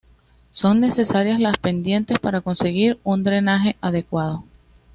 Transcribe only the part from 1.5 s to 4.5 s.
pendientes para conseguir un drenaje adecuado.